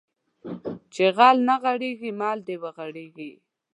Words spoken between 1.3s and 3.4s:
نه غېړيږي مل د وغړيږي